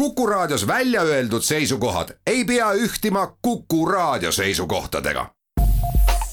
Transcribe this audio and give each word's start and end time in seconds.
Kuku 0.00 0.26
Raadios 0.26 0.66
välja 0.66 1.02
öeldud 1.02 1.42
seisukohad 1.42 2.08
ei 2.26 2.44
pea 2.44 2.72
ühtima 2.72 3.36
Kuku 3.42 3.86
Raadio 3.86 4.32
seisukohtadega. 4.32 5.26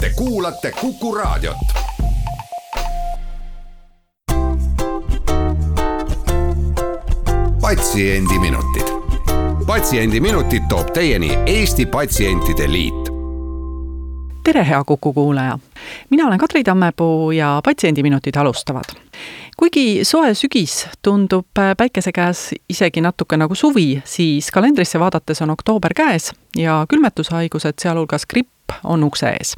Te 0.01 0.09
kuulate 0.16 0.71
Kuku 0.71 1.16
Raadiot. 1.16 1.58
patsiendiminutid, 7.61 8.88
Patsiendiminutid 9.68 10.63
toob 10.70 10.91
teieni 10.93 11.38
Eesti 11.45 11.86
Patsientide 11.86 12.71
Liit 12.71 13.18
tere, 14.43 14.68
hea 14.68 14.84
Kuku 14.84 15.13
kuulaja! 15.13 15.59
mina 16.09 16.27
olen 16.27 16.39
Kadri 16.39 16.63
Tammepuu 16.63 17.31
ja 17.31 17.61
Patsiendiminutid 17.63 18.36
alustavad. 18.36 18.84
Kuigi 19.57 20.05
soe 20.05 20.33
sügis 20.37 20.85
tundub 21.01 21.47
päikese 21.77 22.11
käes 22.13 22.51
isegi 22.69 23.01
natuke 23.01 23.37
nagu 23.37 23.55
suvi, 23.55 24.01
siis 24.05 24.51
kalendrisse 24.53 24.99
vaadates 24.99 25.41
on 25.41 25.53
oktoober 25.55 25.93
käes 25.98 26.31
ja 26.57 26.84
külmetushaigused, 26.89 27.79
sealhulgas 27.81 28.25
gripp, 28.29 28.51
on 28.84 29.03
ukse 29.03 29.30
ees. 29.30 29.55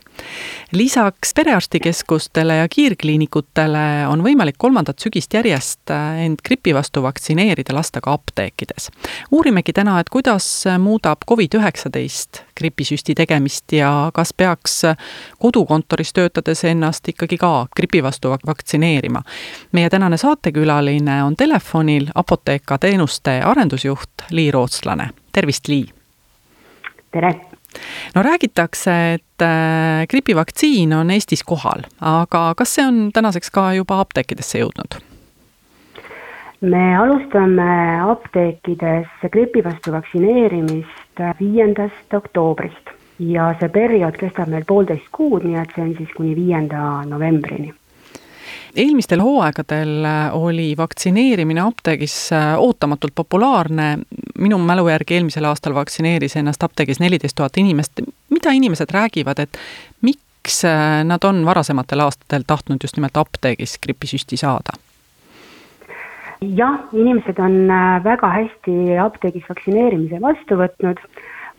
lisaks 0.71 1.33
perearstikeskustele 1.35 2.55
ja 2.55 2.67
kiirkliinikutele 2.69 4.07
on 4.07 4.23
võimalik 4.23 4.55
kolmandat 4.57 4.99
sügist 4.99 5.33
järjest 5.33 5.91
end 6.25 6.43
gripi 6.45 6.73
vastu 6.73 7.03
vaktsineerida 7.03 7.73
lasta 7.73 8.01
ka 8.01 8.13
apteekides. 8.13 8.89
uurimegi 9.31 9.73
täna, 9.73 9.99
et 9.99 10.09
kuidas 10.09 10.63
muudab 10.79 11.17
Covid-19 11.31 12.43
gripisüsti 12.57 13.15
tegemist 13.15 13.71
ja 13.71 14.11
kas 14.13 14.33
peaks 14.33 14.81
kodukontoris 15.39 16.13
töötades 16.13 16.63
ennast 16.63 17.07
ikkagi 17.07 17.37
ka 17.37 17.67
gripi 17.75 18.03
vastu 18.03 18.29
vaktsineerima. 18.47 19.21
meie 19.71 19.89
tänane 19.89 20.17
saatekülaline 20.17 21.23
on 21.23 21.35
telefonil 21.35 22.07
Apotheka 22.15 22.77
teenuste 22.77 23.41
arendusjuht 23.45 24.09
Lii 24.31 24.51
Rootslane, 24.51 25.09
tervist, 25.33 25.67
Lii! 25.67 25.85
tere! 27.11 27.48
No 28.15 28.23
räägitakse, 28.23 28.95
et 29.13 29.45
äh, 29.45 30.07
gripivaktsiin 30.09 30.93
on 30.93 31.11
Eestis 31.11 31.43
kohal, 31.43 31.85
aga 32.01 32.53
kas 32.57 32.75
see 32.75 32.87
on 32.87 33.09
tänaseks 33.13 33.51
ka 33.53 33.73
juba 33.77 33.99
apteekidesse 34.05 34.63
jõudnud? 34.63 35.01
me 36.61 36.85
alustame 36.97 38.01
apteekides 38.11 39.27
gripi 39.31 39.63
vastu 39.63 39.93
vaktsineerimist 39.95 41.21
viiendast 41.39 42.13
oktoobrist 42.13 42.91
ja 43.19 43.53
see 43.59 43.69
periood 43.71 44.17
kestab 44.19 44.51
meil 44.51 44.65
poolteist 44.67 45.07
kuud, 45.15 45.43
nii 45.47 45.59
et 45.61 45.75
see 45.75 45.85
on 45.85 45.93
siis 45.97 46.11
kuni 46.17 46.35
viienda 46.35 47.03
novembrini 47.07 47.73
eelmistel 48.75 49.21
hooaegadel 49.23 50.05
äh, 50.05 50.35
oli 50.35 50.73
vaktsineerimine 50.77 51.61
apteegis 51.61 52.31
äh, 52.33 52.59
ootamatult 52.59 53.15
populaarne. 53.15 53.97
minu 54.39 54.57
mälu 54.57 54.87
järgi 54.87 55.15
eelmisel 55.17 55.45
aastal 55.45 55.73
vaktsineeris 55.75 56.35
ennast 56.39 56.63
apteegis 56.63 56.99
neliteist 56.99 57.35
tuhat 57.35 57.57
inimest. 57.57 58.01
mida 58.29 58.51
inimesed 58.51 58.91
räägivad, 58.91 59.39
et 59.39 59.57
miks 60.01 60.63
äh, 60.65 61.03
nad 61.03 61.23
on 61.23 61.45
varasematel 61.45 61.99
aastatel 61.99 62.43
tahtnud 62.47 62.83
just 62.83 62.97
nimelt 62.97 63.17
apteegis 63.17 63.79
gripisüsti 63.79 64.37
saada? 64.37 64.77
jah, 66.41 66.79
inimesed 66.93 67.39
on 67.39 67.67
väga 68.03 68.29
hästi 68.35 68.97
apteegis 69.03 69.49
vaktsineerimise 69.49 70.21
vastu 70.21 70.55
võtnud 70.55 71.01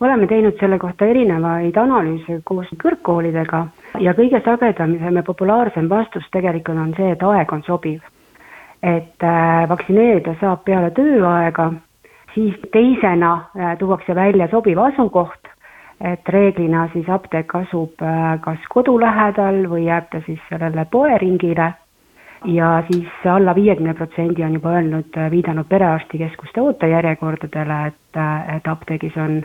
oleme 0.01 0.27
teinud 0.27 0.57
selle 0.59 0.79
kohta 0.79 1.05
erinevaid 1.05 1.77
analüüse 1.77 2.39
koos 2.43 2.69
kõrgkoolidega 2.81 3.61
ja 4.01 4.13
kõige 4.17 4.41
sagedam 4.45 4.95
ja 4.97 5.23
populaarsem 5.23 5.89
vastus 5.89 6.25
tegelikult 6.33 6.77
on 6.77 6.95
see, 6.97 7.11
et 7.13 7.23
aeg 7.23 7.53
on 7.53 7.63
sobiv. 7.67 8.01
et 8.81 9.23
äh, 9.23 9.69
vaktsineerida 9.69 10.33
saab 10.39 10.63
peale 10.65 10.89
tööaega, 10.97 11.67
siis 12.33 12.55
teisena 12.73 13.33
äh, 13.53 13.77
tuuakse 13.77 14.15
välja 14.15 14.47
sobiv 14.49 14.79
asukoht, 14.81 15.51
et 16.01 16.29
reeglina 16.29 16.87
siis 16.93 17.09
apteek 17.09 17.55
asub 17.55 18.01
äh, 18.01 18.39
kas 18.41 18.65
kodu 18.69 18.97
lähedal 18.99 19.67
või 19.69 19.85
jääb 19.85 20.09
ta 20.09 20.21
siis 20.25 20.41
sellele 20.49 20.85
poeringile 20.91 21.73
ja 22.45 22.83
siis 22.91 23.25
alla 23.29 23.53
viiekümne 23.55 23.93
protsendi 23.93 24.43
on 24.43 24.53
juba 24.53 24.73
öelnud, 24.79 25.17
viidanud 25.31 25.69
perearstikeskuste 25.69 26.61
ootejärjekordadele, 26.61 27.83
et, 27.87 28.21
et 28.55 28.67
apteegis 28.67 29.17
on 29.17 29.43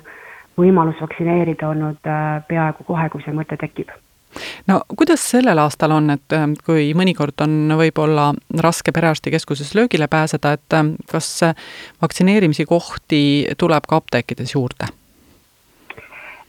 võimalus 0.58 1.00
vaktsineerida 1.00 1.68
olnud 1.68 2.10
äh, 2.10 2.42
peaaegu 2.48 2.84
kohe, 2.88 3.08
kui 3.12 3.24
see 3.24 3.34
mõte 3.36 3.58
tekib 3.60 3.92
no 4.68 4.80
kuidas 4.96 5.22
sellel 5.30 5.58
aastal 5.62 5.94
on, 5.96 6.10
et 6.16 6.36
äh, 6.36 6.46
kui 6.66 6.90
mõnikord 6.98 7.40
on 7.44 7.76
võib-olla 7.78 8.30
raske 8.62 8.92
perearstikeskuses 8.92 9.74
löögile 9.78 10.08
pääseda, 10.12 10.56
et 10.56 10.76
äh, 10.76 10.92
kas 11.10 11.30
vaktsineerimise 12.02 12.68
kohti 12.68 13.20
tuleb 13.58 13.88
ka 13.88 14.02
apteekides 14.02 14.56
juurde? 14.56 14.92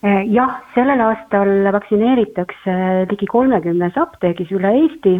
jah, 0.07 0.59
sellel 0.75 1.01
aastal 1.01 1.49
vaktsineeritakse 1.73 2.73
ligi 3.09 3.25
kolmekümnes 3.27 3.95
apteegis 3.97 4.51
üle 4.53 4.69
Eesti 4.83 5.15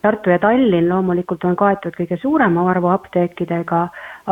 Tartu 0.00 0.32
ja 0.32 0.38
Tallinn 0.40 0.88
loomulikult 0.88 1.44
on 1.44 1.56
kaetud 1.60 1.92
kõige 1.98 2.16
suurema 2.22 2.64
arvu 2.72 2.88
apteekidega, 2.88 3.80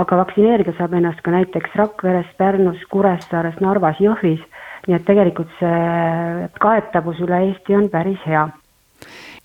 aga 0.00 0.20
vaktsineerida 0.22 0.72
saab 0.78 0.94
ennast 0.96 1.20
ka 1.24 1.34
näiteks 1.34 1.74
Rakveres, 1.76 2.30
Pärnus, 2.38 2.80
Kuressaares, 2.92 3.60
Narvas, 3.60 4.00
Jõhvis. 4.00 4.40
nii 4.88 4.94
et 4.96 5.04
tegelikult 5.04 5.50
see 5.58 6.48
kaetavus 6.62 7.18
üle 7.20 7.42
Eesti 7.48 7.74
on 7.76 7.90
päris 7.92 8.22
hea 8.24 8.46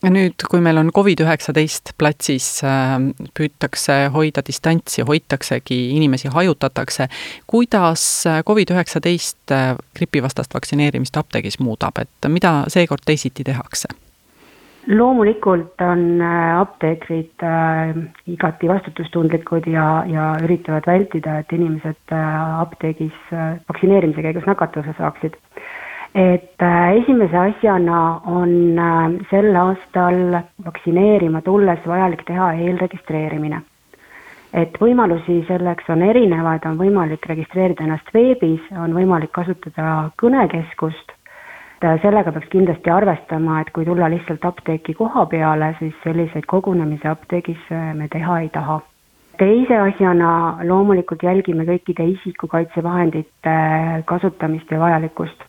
ja 0.03 0.11
nüüd, 0.11 0.45
kui 0.49 0.61
meil 0.63 0.77
on 0.79 0.91
Covid-19 0.95 1.93
platsis, 1.97 2.47
äh, 2.63 2.95
püütakse 3.35 3.97
hoida 4.13 4.43
distantsi, 4.45 5.03
hoitaksegi, 5.07 5.79
inimesi 5.97 6.31
hajutatakse, 6.31 7.07
kuidas 7.47 8.05
Covid-19 8.47 9.59
gripivastast 9.95 10.55
vaktsineerimist 10.55 11.17
apteegis 11.17 11.59
muudab, 11.59 12.03
et 12.03 12.31
mida 12.31 12.63
seekord 12.71 13.03
teisiti 13.05 13.43
tehakse? 13.47 13.91
Loomulikult 14.87 15.81
on 15.81 16.21
äh, 16.21 16.59
apteekrid 16.59 17.43
äh, 17.43 17.95
igati 18.27 18.67
vastutustundlikud 18.67 19.67
ja, 19.71 20.03
ja 20.07 20.33
üritavad 20.43 20.87
vältida, 20.87 21.39
et 21.39 21.51
inimesed 21.55 22.11
äh, 22.11 22.59
apteegis 22.59 23.15
vaktsineerimise 23.31 24.25
käigus 24.25 24.47
nakatuse 24.49 24.95
saaksid. 24.97 25.39
et 26.13 26.61
esimese 27.01 27.37
asjana 27.37 27.99
on 28.29 28.51
sel 29.31 29.55
aastal 29.57 30.35
vaktsineerima 30.65 31.41
tulles 31.41 31.79
vajalik 31.87 32.21
teha 32.27 32.51
eelregistreerimine. 32.53 33.61
et 34.53 34.77
võimalusi 34.81 35.39
selleks 35.47 35.89
on 35.89 36.01
erinevaid, 36.01 36.65
on 36.65 36.77
võimalik 36.77 37.25
registreerida 37.25 37.83
ennast 37.83 38.13
veebis, 38.13 38.61
on 38.77 38.93
võimalik 38.93 39.31
kasutada 39.31 40.11
kõnekeskust 40.21 41.15
et 41.83 41.89
äh, 41.89 41.99
sellega 42.01 42.31
peaks 42.31 42.47
kindlasti 42.47 42.91
arvestama, 42.91 43.59
et 43.61 43.69
kui 43.75 43.83
tulla 43.83 44.07
lihtsalt 44.11 44.45
apteeki 44.47 44.93
koha 44.95 45.25
peale, 45.27 45.73
siis 45.79 45.95
selliseid 46.03 46.45
kogunemisi 46.47 47.07
apteegis 47.11 47.69
me 47.99 48.07
teha 48.07 48.39
ei 48.39 48.49
taha. 48.49 48.79
teise 49.37 49.75
asjana 49.81 50.59
loomulikult 50.63 51.23
jälgime 51.23 51.65
kõikide 51.67 52.05
isikukaitsevahendite 52.11 53.51
äh, 53.51 54.03
kasutamist 54.05 54.71
ja 54.71 54.79
vajalikkust. 54.79 55.43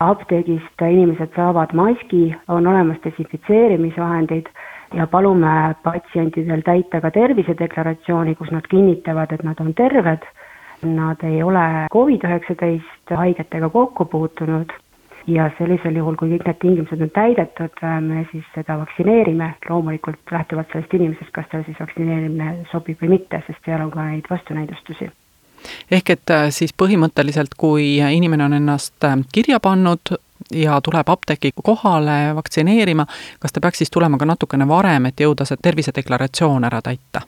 apteegist 0.00 0.82
inimesed 0.86 1.34
saavad 1.34 1.74
maski, 1.74 2.36
on 2.48 2.66
olemas 2.66 3.00
desinfitseerimisvahendid 3.04 4.46
ja 4.94 5.06
palume 5.06 5.74
patsientidel 5.82 6.62
täita 6.62 7.00
ka 7.00 7.10
tervisedeklaratsiooni, 7.10 8.34
kus 8.34 8.50
nad 8.50 8.68
kinnitavad, 8.70 9.32
et 9.32 9.42
nad 9.42 9.60
on 9.60 9.74
terved, 9.74 10.22
nad 10.82 11.24
ei 11.24 11.42
ole 11.42 11.66
Covid-19 11.92 13.16
haigetega 13.16 13.68
kokku 13.68 14.04
puutunud 14.04 14.72
ja 15.26 15.50
sellisel 15.58 15.96
juhul, 15.96 16.16
kui 16.18 16.32
kõik 16.34 16.46
need 16.46 16.60
tingimused 16.62 17.02
on 17.06 17.10
täidetud, 17.14 17.82
äh, 17.84 17.96
me 18.04 18.26
siis 18.32 18.46
seda 18.54 18.78
vaktsineerime, 18.80 19.54
loomulikult 19.68 20.32
lähtuvalt 20.32 20.72
sellest 20.72 20.94
inimesest, 20.98 21.32
kas 21.36 21.48
tal 21.52 21.64
siis 21.66 21.80
vaktsineerimine 21.80 22.66
sobib 22.72 23.02
või 23.02 23.16
mitte, 23.16 23.42
sest 23.46 23.64
seal 23.64 23.84
on 23.86 23.92
ka 23.94 24.06
neid 24.10 24.30
vastunäidustusi 24.30 25.10
ehk 25.90 26.10
et 26.10 26.30
äh, 26.32 26.48
siis 26.54 26.72
põhimõtteliselt, 26.82 27.54
kui 27.58 27.98
inimene 28.00 28.44
on 28.48 28.56
ennast 28.56 29.04
äh, 29.04 29.16
kirja 29.32 29.60
pannud 29.60 30.14
ja 30.54 30.80
tuleb 30.80 31.08
apteeki 31.08 31.52
kohale 31.62 32.34
vaktsineerima, 32.34 33.06
kas 33.40 33.52
ta 33.52 33.60
peaks 33.60 33.84
siis 33.84 33.90
tulema 33.90 34.18
ka 34.18 34.28
natukene 34.28 34.68
varem, 34.68 35.06
et 35.06 35.20
jõuda 35.20 35.44
see 35.44 35.60
tervisedeklaratsioon 35.62 36.64
ära 36.64 36.80
täita? 36.82 37.26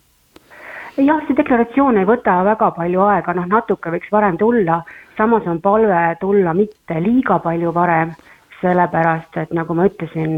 Jah, 0.96 1.22
see 1.26 1.36
deklaratsioon 1.36 2.00
ei 2.00 2.08
võta 2.08 2.34
väga 2.44 2.70
palju 2.76 3.00
aega, 3.06 3.34
noh 3.36 3.48
natuke 3.48 3.92
võiks 3.94 4.12
varem 4.12 4.36
tulla, 4.40 4.82
samas 5.16 5.46
on 5.48 5.60
palve 5.64 6.02
tulla 6.20 6.52
mitte 6.56 7.00
liiga 7.00 7.38
palju 7.44 7.72
varem, 7.72 8.12
sellepärast 8.60 9.40
et 9.42 9.54
nagu 9.56 9.74
ma 9.74 9.88
ütlesin, 9.88 10.36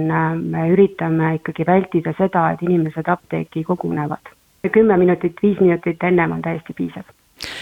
me 0.55 0.69
üritame 0.73 1.35
ikkagi 1.41 1.67
vältida 1.67 2.15
seda, 2.19 2.53
et 2.53 2.63
inimesed 2.63 3.09
apteeki 3.09 3.65
kogunevad. 3.65 4.33
kümme 4.73 4.97
minutit, 4.97 5.37
viis 5.43 5.61
minutit 5.61 6.03
ennem 6.03 6.33
on 6.33 6.43
täiesti 6.43 6.73
piisav 6.73 7.05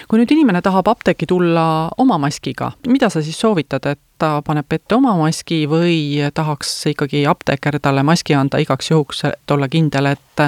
kui 0.09 0.21
nüüd 0.21 0.33
inimene 0.35 0.63
tahab 0.63 0.89
apteeki 0.93 1.27
tulla 1.27 1.65
oma 1.99 2.19
maskiga, 2.23 2.73
mida 2.87 3.11
sa 3.11 3.23
siis 3.23 3.41
soovitad, 3.41 3.87
et 3.87 4.01
ta 4.19 4.37
paneb 4.47 4.71
ette 4.73 4.95
oma 4.95 5.17
maski 5.19 5.65
või 5.71 6.31
tahaks 6.35 6.71
ikkagi 6.93 7.25
apteeker 7.27 7.81
talle 7.83 8.05
maski 8.07 8.37
anda 8.39 8.61
igaks 8.63 8.93
juhuks, 8.93 9.25
et 9.31 9.57
olla 9.57 9.69
kindel, 9.69 10.13
et 10.15 10.47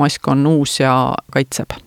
mask 0.00 0.28
on 0.28 0.46
uus 0.46 0.80
ja 0.80 0.96
kaitseb? 1.32 1.78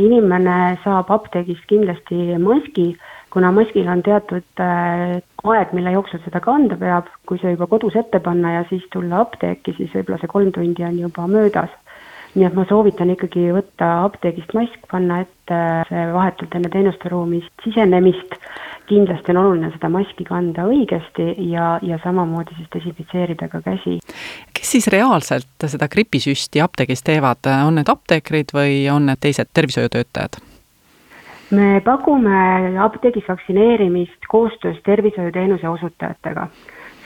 inimene 0.00 0.76
saab 0.82 1.10
apteegist 1.14 1.66
kindlasti 1.70 2.34
maski, 2.42 2.94
kuna 3.34 3.52
maskil 3.54 3.88
on 3.90 4.02
teatud 4.06 4.62
äh, 4.62 5.20
aeg, 5.44 5.72
mille 5.76 5.92
jooksul 5.94 6.22
seda 6.24 6.40
kanda 6.42 6.78
peab, 6.80 7.08
kui 7.28 7.40
see 7.42 7.54
juba 7.54 7.68
kodus 7.70 7.96
ette 7.98 8.20
panna 8.22 8.56
ja 8.58 8.64
siis 8.70 8.84
tulla 8.92 9.22
apteeki, 9.24 9.76
siis 9.78 9.94
võib-olla 9.94 10.20
see 10.22 10.30
kolm 10.30 10.52
tundi 10.54 10.86
on 10.86 11.00
juba 11.06 11.26
möödas. 11.30 11.72
Nii 12.34 12.46
et 12.48 12.54
ma 12.56 12.64
soovitan 12.68 13.12
ikkagi 13.14 13.48
võtta 13.54 13.90
apteegist 14.04 14.54
mask, 14.56 14.78
panna 14.90 15.20
ette 15.22 15.58
see 15.88 16.06
vahetult 16.12 16.54
enne 16.58 16.70
teenuste 16.72 17.12
ruumi 17.12 17.42
sisenemist 17.62 18.38
kindlasti 18.86 19.32
on 19.32 19.36
oluline 19.36 19.70
seda 19.72 19.88
maski 19.92 20.24
kanda 20.28 20.66
õigesti 20.68 21.26
ja, 21.50 21.78
ja 21.82 21.98
samamoodi 22.02 22.56
siis 22.58 22.68
desinfitseerida 22.74 23.48
ka 23.48 23.60
käsi. 23.64 23.98
kes 24.54 24.72
siis 24.76 24.88
reaalselt 24.92 25.66
seda 25.66 25.88
gripisüsti 25.88 26.60
apteegis 26.64 27.04
teevad, 27.06 27.48
on 27.66 27.78
need 27.80 27.88
apteekrid 27.88 28.52
või 28.54 28.84
on 28.92 29.08
need 29.08 29.22
teised 29.24 29.52
tervishoiutöötajad? 29.54 30.40
me 31.54 31.80
pakume 31.84 32.78
apteegis 32.84 33.28
vaktsineerimist 33.28 34.28
koostöös 34.28 34.80
tervishoiuteenuse 34.84 35.68
osutajatega 35.68 36.48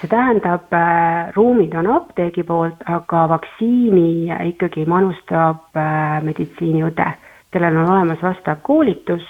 see 0.00 0.08
tähendab, 0.08 0.72
äh, 0.72 1.32
ruumid 1.34 1.74
on 1.74 1.90
apteegi 1.90 2.44
poolt, 2.46 2.82
aga 2.86 3.26
vaktsiini 3.32 4.30
ikkagi 4.52 4.86
manustab 4.86 5.76
äh, 5.76 6.18
meditsiiniõde, 6.24 7.08
kellel 7.52 7.80
on 7.82 7.90
olemas 7.90 8.22
vastav 8.22 8.62
koolitus 8.62 9.26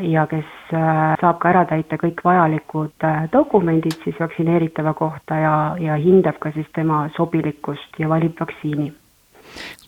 ja 0.00 0.26
kes 0.28 0.48
äh, 0.74 1.14
saab 1.20 1.38
ka 1.40 1.52
ära 1.52 1.64
täita 1.70 1.96
kõik 2.00 2.20
vajalikud 2.24 3.06
dokumendid 3.32 3.96
siis 4.04 4.18
vaktsineeritava 4.20 4.94
kohta 4.98 5.38
ja, 5.40 5.54
ja 5.80 5.96
hindab 6.00 6.40
ka 6.42 6.52
siis 6.52 6.68
tema 6.76 7.06
sobilikkust 7.16 8.00
ja 8.00 8.08
valib 8.08 8.36
vaktsiini. 8.40 8.92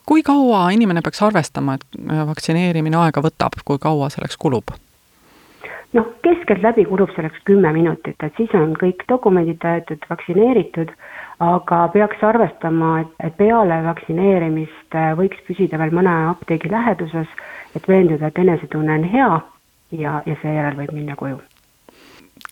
kui 0.07 0.23
kaua 0.23 0.71
inimene 0.71 1.01
peaks 1.05 1.23
arvestama, 1.23 1.75
et 1.75 2.01
vaktsineerimine 2.33 2.97
aega 2.97 3.21
võtab, 3.25 3.61
kui 3.65 3.79
kaua 3.81 4.09
selleks 4.13 4.41
kulub? 4.41 4.73
Noh, 5.95 6.07
keskeltläbi 6.23 6.85
kulub 6.85 7.11
selleks 7.15 7.41
kümme 7.45 7.73
minutit, 7.73 8.17
et 8.23 8.37
siis 8.37 8.53
on 8.59 8.75
kõik 8.79 9.05
dokumendid 9.09 9.61
täidetud, 9.63 10.05
vaktsineeritud, 10.11 10.93
aga 11.45 11.81
peaks 11.95 12.23
arvestama, 12.23 12.93
et, 13.05 13.37
peale 13.39 13.81
vaktsineerimist 13.87 14.99
võiks 15.19 15.41
püsida 15.49 15.79
veel 15.81 15.95
mõne 15.95 16.15
apteegi 16.31 16.71
läheduses, 16.71 17.31
et 17.77 17.89
veenduda, 17.89 18.31
et 18.31 18.39
enesetunne 18.39 18.99
on 18.99 19.11
hea 19.11 19.33
ja, 19.99 20.21
ja 20.27 20.39
seejärel 20.43 20.79
võib 20.83 20.95
minna 20.95 21.17
koju. 21.17 21.41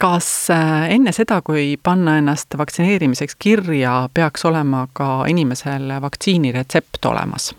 kas 0.03 0.51
äh, 0.51 0.91
enne 0.95 1.13
seda, 1.13 1.41
kui 1.47 1.77
panna 1.83 2.17
ennast 2.19 2.59
vaktsineerimiseks 2.59 3.37
kirja, 3.39 4.09
peaks 4.15 4.45
olema 4.45 4.87
ka 4.93 5.25
inimesel 5.31 5.91
vaktsiiniretsept 6.03 7.05
olemas? 7.11 7.53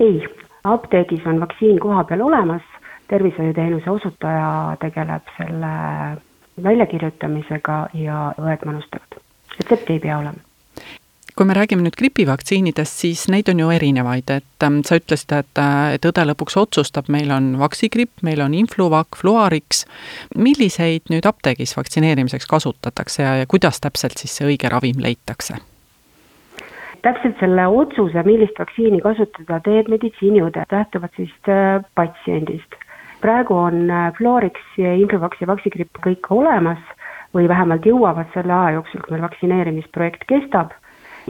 ei, 0.00 0.22
apteegis 0.64 1.26
on 1.26 1.40
vaktsiin 1.40 1.78
kohapeal 1.78 2.20
olemas, 2.20 2.62
tervishoiuteenuse 3.12 3.90
osutaja 3.90 4.76
tegeleb 4.80 5.34
selle 5.36 5.74
väljakirjutamisega 6.62 7.82
ja 7.94 8.22
õed 8.40 8.64
manustavad. 8.68 9.20
retsepti 9.58 9.98
ei 9.98 10.00
pea 10.00 10.18
olema 10.18 10.40
kui 11.36 11.46
me 11.48 11.54
räägime 11.56 11.84
nüüd 11.84 11.96
gripivaktsiinidest, 11.96 12.98
siis 13.04 13.22
neid 13.32 13.48
on 13.48 13.60
ju 13.62 13.70
erinevaid, 13.72 14.28
et 14.30 14.66
ähm, 14.66 14.82
sa 14.84 14.98
ütlesid, 15.00 15.32
et, 15.32 15.60
äh, 15.60 15.94
et 15.96 16.04
õde 16.08 16.26
lõpuks 16.28 16.58
otsustab, 16.60 17.08
meil 17.12 17.32
on 17.32 17.54
vaksigripp, 17.60 18.20
meil 18.26 18.42
on 18.44 18.54
Influvac, 18.54 19.16
Fluarix. 19.16 19.84
milliseid 20.36 21.08
nüüd 21.12 21.26
apteegis 21.28 21.76
vaktsineerimiseks 21.76 22.46
kasutatakse 22.46 23.22
ja, 23.22 23.36
ja 23.40 23.48
kuidas 23.48 23.80
täpselt 23.80 24.20
siis 24.20 24.36
see 24.36 24.52
õige 24.52 24.68
ravim 24.72 25.00
leitakse? 25.00 25.56
täpselt 27.02 27.40
selle 27.40 27.64
otsuse, 27.66 28.22
millist 28.22 28.58
vaktsiini 28.60 29.00
kasutada, 29.02 29.58
teeb 29.64 29.88
meditsiiniõde, 29.90 30.62
lähtuvalt 30.70 31.16
siis 31.18 31.32
äh, 31.50 31.80
patsiendist. 31.98 32.76
Praegu 33.22 33.56
on 33.56 33.90
äh, 33.90 34.10
Fluarix, 34.18 34.60
Influvax 34.78 35.40
ja 35.40 35.48
vaksigripp 35.50 36.02
kõik 36.04 36.28
olemas 36.30 36.82
või 37.34 37.48
vähemalt 37.48 37.86
jõuavad 37.86 38.28
selle 38.34 38.52
aja 38.52 38.76
jooksul, 38.76 39.00
kui 39.00 39.14
meil 39.14 39.24
vaktsineerimisprojekt 39.24 40.26
kestab. 40.28 40.74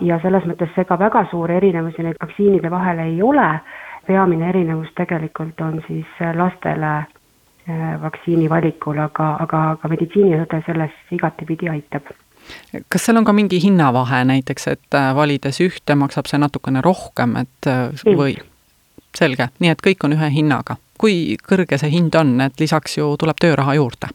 Ja 0.02 0.16
selles 0.22 0.44
mõttes 0.48 0.72
ega 0.80 0.96
väga 0.98 1.26
suuri 1.30 1.58
erinevusi 1.60 2.02
neid 2.02 2.16
vaktsiinide 2.20 2.70
vahel 2.72 3.02
ei 3.04 3.18
ole, 3.22 3.48
peamine 4.06 4.48
erinevus 4.48 4.88
tegelikult 4.96 5.60
on 5.60 5.82
siis 5.86 6.18
lastele 6.34 6.92
äh, 6.96 8.02
vaktsiini 8.02 8.48
valikul, 8.50 8.98
aga, 8.98 9.36
aga, 9.44 9.62
aga 9.76 9.92
meditsiiniõde 9.92 10.62
selles 10.66 10.96
igatepidi 11.12 11.68
aitab. 11.70 12.08
Kas 12.88 13.04
seal 13.06 13.20
on 13.20 13.26
ka 13.28 13.34
mingi 13.36 13.60
hinnavahe 13.62 14.24
näiteks, 14.26 14.66
et 14.72 14.96
äh, 14.98 15.12
valides 15.16 15.60
ühte 15.62 15.94
maksab 15.94 16.30
see 16.30 16.40
natukene 16.40 16.82
rohkem, 16.82 17.36
et 17.44 17.70
äh, 17.70 17.92
või? 18.16 18.38
selge, 19.12 19.50
nii 19.60 19.68
et 19.68 19.82
kõik 19.84 20.06
on 20.06 20.16
ühe 20.16 20.30
hinnaga. 20.32 20.78
Kui 21.02 21.37
kõrge 21.43 21.78
see 21.81 21.90
hind 21.93 22.14
on, 22.19 22.37
et 22.44 22.60
lisaks 22.62 22.99
ju 22.99 23.14
tuleb 23.20 23.40
tööraha 23.43 23.76
juurde? 23.81 24.12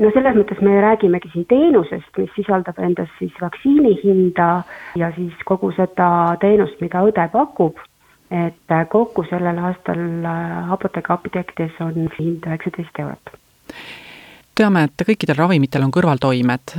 no 0.00 0.10
selles 0.14 0.36
mõttes 0.38 0.60
me 0.62 0.76
räägimegi 0.80 1.32
siin 1.32 1.46
teenusest, 1.50 2.10
mis 2.18 2.30
sisaldab 2.36 2.78
endas 2.78 3.10
siis 3.18 3.34
vaktsiini 3.42 3.96
hinda 4.04 4.50
ja 4.96 5.10
siis 5.16 5.34
kogu 5.48 5.72
seda 5.76 6.36
teenust, 6.42 6.78
mida 6.80 7.02
õde 7.06 7.26
pakub, 7.32 7.80
et 8.30 8.76
kokku 8.92 9.24
sellel 9.26 9.58
aastal 9.58 10.04
Apotheka 10.70 11.18
apteekides 11.18 11.82
on 11.82 12.06
hind 12.18 12.46
üheksateist 12.46 13.02
eurot 13.02 13.34
teame, 14.60 14.82
et 14.86 15.04
kõikidel 15.08 15.38
ravimitel 15.38 15.84
on 15.86 15.92
kõrvaltoimed. 15.94 16.74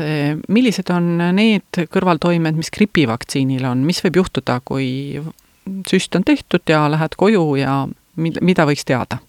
millised 0.54 0.90
on 0.94 1.16
need 1.34 1.80
kõrvaltoimed, 1.90 2.60
mis 2.60 2.70
gripivaktsiinil 2.74 3.66
on, 3.66 3.82
mis 3.88 4.04
võib 4.06 4.22
juhtuda, 4.22 4.60
kui 4.66 5.18
süst 5.90 6.16
on 6.16 6.26
tehtud 6.28 6.62
ja 6.70 6.84
lähed 6.92 7.16
koju 7.18 7.44
ja 7.58 7.88
mida 8.16 8.66
võiks 8.66 8.86
teada? 8.86 9.22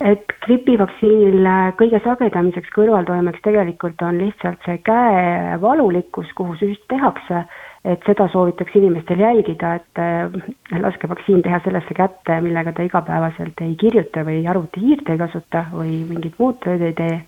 et 0.00 0.32
gripivaktsiinil 0.46 1.44
kõige 1.76 2.00
sagedamiseks 2.04 2.72
kõrvaltoimeks 2.72 3.42
tegelikult 3.44 4.00
on 4.02 4.20
lihtsalt 4.22 4.62
see 4.64 4.78
käe 4.84 5.58
valulikkus, 5.60 6.30
kuhu 6.38 6.56
süst 6.56 6.86
tehakse, 6.88 7.42
et 7.84 8.08
seda 8.08 8.26
soovitakse 8.32 8.80
inimestel 8.80 9.20
jälgida, 9.20 9.74
et 9.80 10.00
äh, 10.00 10.80
laske 10.80 11.08
vaktsiin 11.08 11.44
teha 11.44 11.60
sellesse 11.64 11.96
kätte, 11.96 12.40
millega 12.44 12.72
ta 12.72 12.84
igapäevaselt 12.88 13.60
ei 13.64 13.76
kirjuta 13.80 14.24
või 14.24 14.40
arvutihiirt 14.48 15.12
ei 15.12 15.20
kasuta 15.20 15.66
või 15.74 16.00
mingit 16.08 16.40
muud 16.40 16.60
tööd 16.64 16.84
ei 16.88 16.96
tee. 16.96 17.20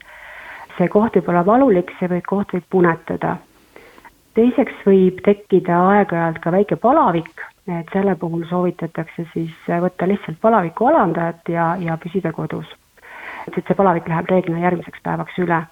see 0.79 0.89
koht 0.89 1.17
võib 1.17 1.29
olla 1.29 1.45
valulik, 1.45 1.93
see 1.99 2.09
või 2.09 2.23
koht 2.25 2.53
võib 2.57 2.69
punetada. 2.71 3.37
teiseks 4.35 4.85
võib 4.87 5.21
tekkida 5.25 5.77
aeg-ajalt 5.93 6.41
ka 6.41 6.53
väike 6.53 6.77
palavik 6.77 7.52
et 7.69 7.87
selle 7.93 8.15
puhul 8.19 8.45
soovitatakse 8.51 9.27
siis 9.33 9.53
võtta 9.69 10.09
lihtsalt 10.09 10.41
palaviku 10.41 10.89
alandajat 10.91 11.49
ja, 11.49 11.67
ja 11.79 11.97
püsida 11.97 12.33
kodus. 12.33 12.67
et 13.47 13.55
see 13.55 13.75
palavik 13.75 14.09
läheb 14.09 14.29
reeglina 14.31 14.65
järgmiseks 14.65 15.03
päevaks 15.03 15.39
üle. 15.39 15.63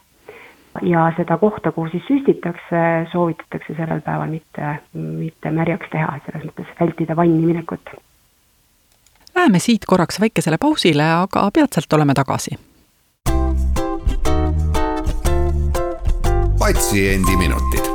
ja 0.83 1.13
seda 1.17 1.37
kohta, 1.39 1.73
kuhu 1.73 1.89
siis 1.91 2.07
süstitakse, 2.07 3.11
soovitatakse 3.13 3.75
sellel 3.75 4.01
päeval 4.07 4.31
mitte, 4.31 4.79
mitte 4.95 5.51
märjaks 5.51 5.91
teha, 5.91 6.19
selles 6.27 6.47
mõttes 6.47 6.75
vältida 6.81 7.17
vanni 7.17 7.47
minekut. 7.47 7.95
Läheme 9.35 9.59
siit 9.59 9.87
korraks 9.87 10.21
väikesele 10.21 10.59
pausile, 10.59 11.07
aga 11.27 11.51
peatselt 11.55 11.93
oleme 11.93 12.15
tagasi. 12.15 12.59
patsiendiminutid 16.61 17.90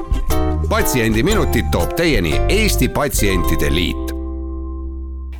patsiendiminutid 0.69 1.65
toob 1.71 1.93
teieni 1.95 2.41
Eesti 2.49 2.89
Patsientide 2.89 3.73
Liit. 3.75 4.11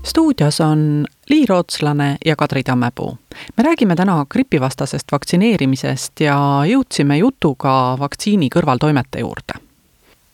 stuudios 0.03 0.61
on 0.61 1.05
Lii 1.29 1.45
Rootslane 1.45 2.17
ja 2.25 2.35
Kadri 2.35 2.63
Tammepuu. 2.63 3.17
me 3.57 3.63
räägime 3.63 3.95
täna 3.95 4.25
gripivastasest 4.29 5.11
vaktsineerimisest 5.11 6.19
ja 6.19 6.37
jõudsime 6.65 7.17
jutuga 7.17 7.97
vaktsiini 7.99 8.49
kõrvaltoimete 8.55 9.19
juurde 9.19 9.64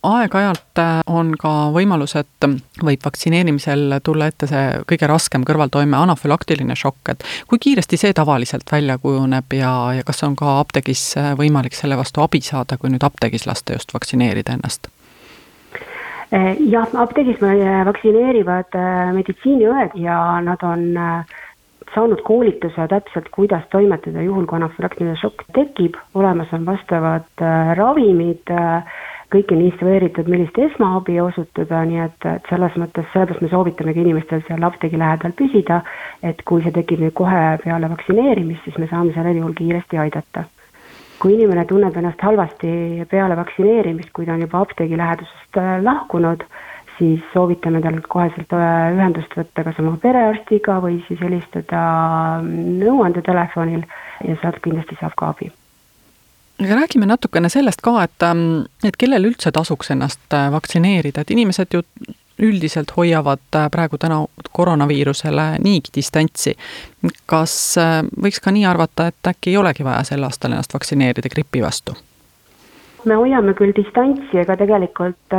aeg-ajalt 0.04 0.80
äh, 0.82 1.00
on 1.10 1.34
ka 1.40 1.50
võimalus, 1.76 2.16
et 2.18 2.48
võib 2.82 3.04
vaktsineerimisel 3.06 4.00
tulla 4.04 4.32
ette 4.32 4.50
see 4.50 4.64
kõige 4.90 5.10
raskem 5.10 5.46
kõrvaltoime, 5.48 5.98
anafülaktiline 5.98 6.76
šokk, 6.78 7.14
et 7.14 7.26
kui 7.50 7.62
kiiresti 7.62 8.00
see 8.02 8.16
tavaliselt 8.18 8.72
välja 8.72 8.98
kujuneb 9.02 9.54
ja, 9.54 9.74
ja 9.98 10.08
kas 10.08 10.24
on 10.26 10.36
ka 10.40 10.58
apteegis 10.62 11.04
äh, 11.22 11.34
võimalik 11.38 11.78
selle 11.78 12.00
vastu 12.00 12.26
abi 12.26 12.42
saada, 12.46 12.80
kui 12.82 12.90
nüüd 12.94 13.06
apteegis 13.06 13.46
lasta 13.50 13.78
just 13.78 13.94
vaktsineerida 13.94 14.58
ennast? 14.58 14.90
Äh, 16.34 16.58
jah, 16.72 16.90
apteegis 16.98 17.38
vaktsineerivad 17.42 18.82
meditsiiniõed 19.14 19.96
ja 20.02 20.18
nad 20.42 20.66
on 20.66 20.90
saanud 21.92 22.22
koolituse 22.24 22.88
täpselt, 22.88 23.28
kuidas 23.36 23.66
toimetada 23.70 24.24
juhul, 24.24 24.46
kui 24.48 24.58
anafülaktiline 24.58 25.14
šokk 25.20 25.44
tekib, 25.54 25.98
olemas 26.16 26.50
on 26.56 26.66
vastavad 26.66 27.46
ravimid 27.78 28.50
äh, 28.50 29.02
kõik 29.32 29.52
on 29.56 29.62
instrueeritud, 29.64 30.30
millist 30.32 30.58
esmaabi 30.60 31.18
osutada, 31.24 31.84
nii 31.88 32.02
et, 32.04 32.26
et 32.28 32.50
selles 32.52 32.74
mõttes, 32.80 33.08
sellepärast 33.14 33.44
me 33.44 33.52
soovitamegi 33.52 34.04
inimestel 34.04 34.44
seal 34.48 34.66
apteegi 34.68 35.00
lähedal 35.00 35.36
püsida, 35.38 35.82
et 36.24 36.42
kui 36.48 36.64
see 36.66 36.74
tekib 36.76 37.04
nüüd 37.04 37.16
kohe 37.18 37.44
peale 37.64 37.90
vaktsineerimist, 37.92 38.66
siis 38.66 38.80
me 38.82 38.90
saame 38.92 39.16
sellel 39.16 39.40
juhul 39.42 39.56
kiiresti 39.58 40.02
aidata. 40.04 40.48
kui 41.22 41.36
inimene 41.36 41.68
tunneb 41.70 41.98
ennast 42.00 42.22
halvasti 42.26 42.70
peale 43.10 43.36
vaktsineerimist, 43.38 44.10
kui 44.10 44.26
ta 44.26 44.34
on 44.34 44.42
juba 44.42 44.64
apteegi 44.66 44.98
lähedusest 44.98 45.60
äh, 45.62 45.76
lahkunud, 45.86 46.48
siis 46.98 47.22
soovitame 47.34 47.82
tal 47.86 48.02
koheselt 48.10 48.58
ühendust 48.58 49.38
võtta 49.38 49.64
kas 49.68 49.80
oma 49.86 49.96
perearstiga 50.02 50.82
või 50.82 51.00
siis 51.08 51.22
helistada 51.22 51.86
nõuandetelefonil 52.44 53.86
ja 54.28 54.38
sealt 54.42 54.62
kindlasti 54.66 54.98
saab 55.00 55.18
ka 55.18 55.34
abi 55.36 55.54
aga 56.64 56.76
räägime 56.76 57.06
natukene 57.06 57.50
sellest 57.50 57.82
ka, 57.82 58.04
et, 58.04 58.24
ähm, 58.24 58.66
et 58.86 58.98
kellel 58.98 59.26
üldse 59.32 59.52
tasuks 59.52 59.92
ennast 59.94 60.34
äh, 60.34 60.50
vaktsineerida, 60.54 61.22
et 61.22 61.32
inimesed 61.34 61.74
ju 61.74 61.82
üldiselt 62.42 62.94
hoiavad 62.98 63.42
äh, 63.56 63.68
praegu 63.72 63.98
täna 63.98 64.24
koroonaviirusele 64.52 65.48
niigi 65.64 65.94
distantsi. 65.96 66.56
kas 67.26 67.78
äh, 67.82 68.02
võiks 68.26 68.42
ka 68.44 68.54
nii 68.54 68.66
arvata, 68.66 69.08
et 69.08 69.34
äkki 69.34 69.54
ei 69.54 69.58
olegi 69.58 69.84
vaja 69.84 70.04
sel 70.04 70.24
aastal 70.24 70.54
ennast 70.54 70.74
vaktsineerida 70.74 71.30
gripi 71.34 71.64
vastu? 71.66 71.98
me 73.06 73.18
hoiame 73.18 73.56
küll 73.58 73.74
distantsi, 73.74 74.38
ega 74.38 74.54
tegelikult 74.58 75.34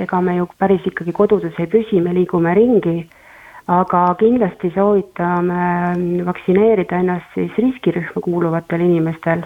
ega 0.00 0.20
me 0.24 0.38
ju 0.38 0.46
päris 0.58 0.86
ikkagi 0.88 1.12
kodudes 1.12 1.58
ei 1.60 1.66
püsi, 1.68 2.00
me 2.00 2.14
liigume 2.16 2.54
ringi, 2.56 3.02
aga 3.68 4.06
kindlasti 4.16 4.70
soovitame 4.72 6.24
vaktsineerida 6.24 7.02
ennast 7.04 7.36
siis 7.36 7.52
riskirühma 7.60 8.22
kuuluvatel 8.24 8.80
inimestel 8.80 9.44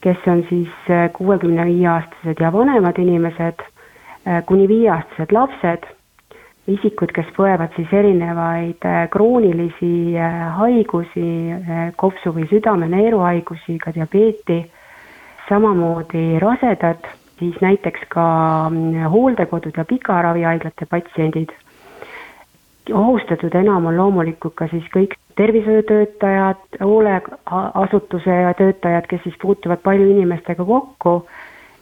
kes 0.00 0.16
on 0.26 0.44
siis 0.48 0.90
äh, 0.90 1.10
kuuekümne 1.12 1.64
viie 1.68 1.88
aastased 1.88 2.40
ja 2.40 2.52
vanemad 2.52 2.98
inimesed, 2.98 3.60
äh, 3.60 4.42
kuni 4.46 4.68
viieaastased 4.68 5.32
lapsed, 5.32 5.86
isikud, 6.70 7.12
kes 7.16 7.28
põevad 7.36 7.74
siis 7.76 7.92
erinevaid 7.92 8.86
äh, 8.88 9.06
kroonilisi 9.12 10.16
haigusi, 10.56 11.28
kopsu- 12.00 12.34
või 12.36 12.48
südame-neeruhaigusi, 12.52 13.78
ka 13.82 13.92
diabeeti, 13.96 14.62
samamoodi 15.48 16.38
rasedad, 16.40 17.08
siis 17.38 17.56
näiteks 17.60 18.08
ka 18.08 18.26
mm, 18.70 19.08
hooldekodud 19.12 19.76
ja 19.76 19.84
pikaravihaiglate 19.84 20.86
patsiendid. 20.88 21.52
Ohustatud 22.90 23.54
enam 23.54 23.86
on 23.86 23.96
loomulikult 23.96 24.56
ka 24.56 24.68
siis 24.72 24.86
kõik 24.94 25.19
tervishoiutöötajad, 25.36 26.80
hooleasutuse 26.80 28.54
töötajad, 28.58 29.06
kes 29.08 29.22
siis 29.22 29.36
puutuvad 29.42 29.82
palju 29.84 30.10
inimestega 30.10 30.64
kokku 30.64 31.14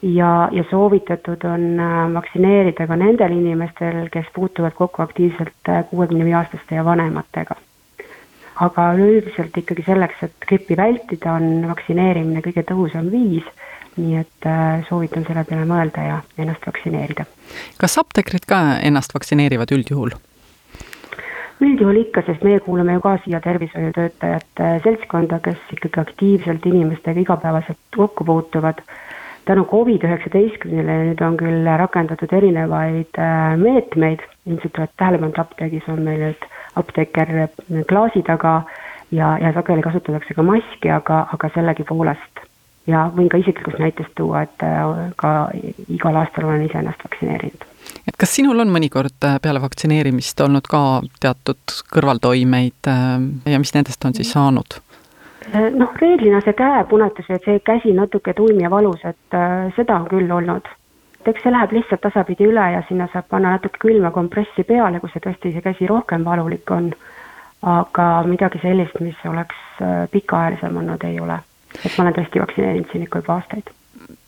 ja, 0.02 0.48
ja 0.52 0.64
soovitatud 0.70 1.44
on 1.44 1.80
äh, 1.80 2.14
vaktsineerida 2.14 2.86
ka 2.86 2.96
nendel 2.96 3.32
inimestel, 3.32 4.08
kes 4.12 4.26
puutuvad 4.34 4.76
kokku 4.76 5.02
aktiivselt 5.02 5.68
äh, 5.68 5.84
kuuekümne 5.90 6.24
viie 6.24 6.36
aastaste 6.38 6.74
ja 6.74 6.84
vanematega. 6.84 7.56
aga 8.58 8.84
üleüldiselt 8.94 9.54
ikkagi 9.56 9.84
selleks, 9.86 10.22
et 10.22 10.46
grippi 10.48 10.76
vältida, 10.76 11.32
on 11.38 11.68
vaktsineerimine 11.68 12.42
kõige 12.42 12.64
tõhusam 12.66 13.06
viis, 13.12 13.46
nii 13.96 14.16
et 14.18 14.46
äh, 14.46 14.86
soovitan 14.88 15.26
selle 15.26 15.44
peale 15.46 15.66
mõelda 15.66 16.06
ja 16.06 16.16
ennast 16.38 16.66
vaktsineerida. 16.66 17.26
kas 17.78 17.98
apteekrid 17.98 18.46
ka 18.46 18.62
ennast 18.82 19.14
vaktsineerivad 19.14 19.74
üldjuhul? 19.74 20.14
Üldjuhul 21.64 22.02
ikka, 22.04 22.22
sest 22.26 22.44
meie 22.46 22.60
kuulume 22.62 22.94
ju 22.96 23.02
ka 23.02 23.16
siia 23.24 23.40
tervishoiutöötajate 23.42 24.70
seltskonda, 24.84 25.40
kes 25.44 25.60
ikkagi 25.74 26.00
aktiivselt 26.00 26.66
inimestega 26.66 27.20
igapäevaselt 27.20 27.78
kokku 27.96 28.24
puutuvad. 28.24 28.82
tänu 29.48 29.64
Covid-19-le 29.64 30.96
nüüd 31.04 31.22
on 31.24 31.36
küll 31.40 31.68
rakendatud 31.80 32.32
erinevaid 32.36 33.16
äh, 33.18 33.56
meetmeid, 33.56 34.20
ilmselt 34.46 34.78
olete 34.78 34.92
tähele 34.96 35.18
pannud, 35.22 35.40
apteegis 35.40 35.88
on 35.88 36.02
meil 36.04 36.20
nüüd 36.26 36.44
apteeker 36.76 37.32
klaasi 37.88 38.22
taga 38.22 38.62
ja, 39.10 39.38
ja 39.40 39.52
sageli 39.56 39.82
kasutatakse 39.82 40.36
ka 40.36 40.44
maski, 40.44 40.92
aga, 40.92 41.24
aga 41.32 41.50
sellegipoolest. 41.54 42.44
Ja 42.86 43.08
võin 43.16 43.32
ka 43.32 43.40
isiklikust 43.40 43.80
näitest 43.80 44.12
tuua, 44.20 44.44
et 44.44 44.68
äh, 44.68 45.10
ka 45.16 45.32
igal 45.88 46.20
aastal 46.22 46.50
olen 46.50 46.68
ise 46.68 46.78
ennast 46.82 47.08
vaktsineerinud 47.08 47.66
et 48.08 48.16
kas 48.18 48.34
sinul 48.38 48.58
on 48.62 48.72
mõnikord 48.72 49.24
äh, 49.26 49.38
peale 49.42 49.60
vaktsineerimist 49.62 50.40
olnud 50.44 50.68
ka 50.70 50.82
teatud 51.20 51.76
kõrvaltoimeid 51.94 52.90
äh, 52.90 53.06
ja 53.52 53.60
mis 53.62 53.74
nendest 53.76 54.04
on 54.04 54.16
siis 54.16 54.32
saanud? 54.34 54.78
Äh, 55.52 55.68
noh, 55.76 55.94
reeglina 56.00 56.40
see 56.44 56.56
käepunetus 56.58 57.28
või 57.30 57.40
see 57.44 57.62
käsi 57.66 57.94
natuke 57.96 58.34
tuim 58.36 58.60
ja 58.62 58.70
valus, 58.72 59.04
et 59.08 59.38
seda 59.76 60.00
on 60.00 60.08
küll 60.10 60.30
olnud. 60.32 60.68
et 61.20 61.28
eks 61.32 61.42
see 61.44 61.52
läheb 61.52 61.72
lihtsalt 61.74 62.00
tasapidi 62.00 62.46
üle 62.48 62.66
ja 62.72 62.82
sinna 62.88 63.08
saab 63.12 63.28
panna 63.28 63.56
natuke 63.56 63.80
külma 63.82 64.10
kompressi 64.14 64.64
peale, 64.64 65.00
kui 65.00 65.10
see 65.12 65.24
tõesti 65.24 65.52
see 65.52 65.64
käsi 65.64 65.86
rohkem 65.86 66.24
valulik 66.24 66.70
on. 66.70 66.92
aga 67.62 68.22
midagi 68.22 68.60
sellist, 68.62 69.00
mis 69.00 69.18
oleks 69.26 69.56
pikaajalisem 70.12 70.76
olnud, 70.76 71.02
ei 71.04 71.20
ole. 71.20 71.40
et 71.84 71.92
ma 71.98 72.04
olen 72.04 72.14
tõesti 72.20 72.40
vaktsineerinud 72.40 72.92
siin 72.92 73.08
ikka 73.08 73.24
juba 73.24 73.40
aastaid 73.40 73.77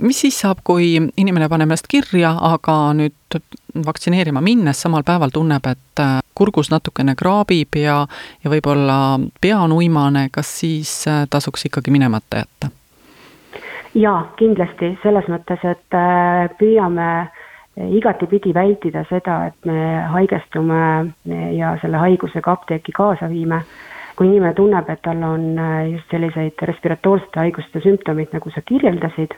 mis 0.00 0.21
siis 0.21 0.38
saab, 0.40 0.62
kui 0.64 0.95
inimene 0.97 1.49
paneb 1.49 1.69
ennast 1.69 1.88
kirja, 1.90 2.33
aga 2.52 2.76
nüüd 2.97 3.38
vaktsineerima 3.87 4.42
minnes 4.45 4.80
samal 4.83 5.04
päeval 5.07 5.33
tunneb, 5.35 5.66
et 5.71 6.02
äh, 6.02 6.19
kurgus 6.35 6.71
natukene 6.73 7.14
kraabib 7.19 7.76
ja, 7.78 8.02
ja 8.45 8.52
võib-olla 8.52 8.97
pea 9.40 9.61
on 9.61 9.76
uimane, 9.76 10.28
kas 10.33 10.50
siis 10.62 10.95
äh, 11.09 11.25
tasuks 11.30 11.69
ikkagi 11.71 11.92
minemata 11.95 12.45
jätta? 12.45 12.73
jaa, 13.95 14.19
kindlasti, 14.38 14.92
selles 15.02 15.26
mõttes, 15.30 15.62
et 15.66 15.99
äh, 15.99 16.49
püüame 16.59 17.11
igatipidi 17.80 18.52
vältida 18.54 19.04
seda, 19.09 19.47
et 19.49 19.66
me 19.66 20.02
haigestume 20.12 20.83
ja 21.57 21.71
selle 21.80 22.00
haigusega 22.02 22.52
apteeki 22.52 22.92
kaasa 22.92 23.30
viime 23.30 23.62
kui 24.19 24.28
inimene 24.28 24.52
tunneb, 24.52 24.90
et 24.90 25.00
tal 25.00 25.23
on 25.25 25.45
just 25.88 26.11
selliseid 26.12 26.61
respiratoorsete 26.69 27.40
haiguste 27.40 27.80
sümptomeid, 27.80 28.35
nagu 28.37 28.50
sa 28.52 28.61
kirjeldasid, 28.69 29.33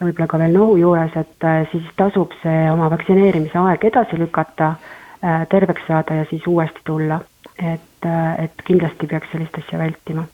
võib-olla 0.00 0.28
ka 0.28 0.40
veel 0.40 0.56
nohu 0.56 0.76
juures, 0.80 1.14
et 1.16 1.46
äh, 1.46 1.64
siis 1.72 1.86
tasub 1.96 2.34
see 2.42 2.66
oma 2.72 2.90
vaktsineerimise 2.92 3.58
aeg 3.62 3.86
edasi 3.88 4.18
lükata, 4.20 4.74
äh, 5.22 5.46
terveks 5.52 5.86
saada 5.88 6.20
ja 6.20 6.28
siis 6.30 6.46
uuesti 6.46 6.84
tulla. 6.84 7.20
et, 7.56 8.04
äh, 8.04 8.44
et 8.44 8.62
kindlasti 8.68 9.06
peaks 9.08 9.30
sellist 9.32 9.54
asja 9.56 9.78
vältima. 9.78 10.26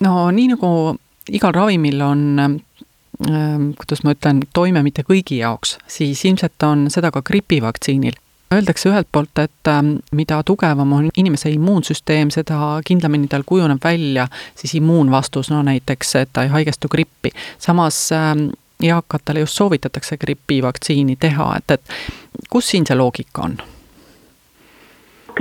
no 0.00 0.30
nii 0.30 0.48
nagu 0.50 0.96
igal 1.30 1.52
ravimil 1.54 2.00
on 2.02 2.22
kuidas 3.78 4.02
ma 4.02 4.16
ütlen, 4.16 4.40
toime 4.52 4.82
mitte 4.82 5.04
kõigi 5.06 5.38
jaoks, 5.38 5.76
siis 5.86 6.24
ilmselt 6.24 6.62
on 6.66 6.88
seda 6.90 7.12
ka 7.14 7.22
gripivaktsiinil. 7.22 8.16
Öeldakse 8.52 8.88
ühelt 8.88 9.08
poolt, 9.12 9.38
et 9.38 9.68
ähm, 9.68 9.94
mida 10.12 10.42
tugevam 10.42 10.92
on 10.92 11.10
inimese 11.16 11.50
immuunsüsteem, 11.50 12.30
seda 12.30 12.80
kindlamini 12.84 13.28
tal 13.28 13.46
kujuneb 13.46 13.84
välja 13.84 14.26
siis 14.56 14.74
immuunvastus, 14.76 15.50
no 15.50 15.62
näiteks, 15.62 16.14
et 16.20 16.32
ta 16.32 16.44
ei 16.44 16.52
haigestu 16.52 16.88
grippi. 16.88 17.32
samas 17.58 18.10
ähm, 18.12 18.48
eakatele 18.82 19.40
just 19.40 19.54
soovitatakse 19.56 20.16
gripivaktsiini 20.16 21.16
teha, 21.16 21.54
et, 21.56 21.70
et 21.70 22.50
kus 22.50 22.68
siin 22.74 22.86
see 22.86 22.96
loogika 22.98 23.46
on? 23.48 23.56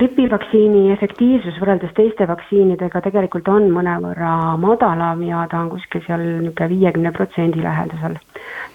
Gripivaktsiini 0.01 0.89
efektiivsus 0.96 1.60
võrreldes 1.62 1.91
teiste 1.93 2.25
vaktsiinidega 2.29 3.03
tegelikult 3.05 3.50
on 3.53 3.67
mõnevõrra 3.74 4.58
madalam 4.62 5.22
ja 5.27 5.43
ta 5.51 5.60
on 5.62 5.70
kuskil 5.75 6.01
seal 6.08 6.24
niisugune 6.24 6.70
viiekümne 6.72 7.12
protsendi 7.13 7.62
lähedasel. 7.62 8.17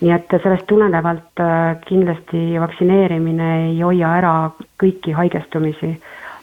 nii 0.01 0.13
et 0.15 0.37
sellest 0.43 0.67
tulenevalt 0.71 1.43
äh, 1.43 1.81
kindlasti 1.89 2.61
vaktsineerimine 2.63 3.49
ei 3.71 3.81
hoia 3.81 4.13
ära 4.21 4.35
kõiki 4.83 5.17
haigestumisi, 5.17 5.97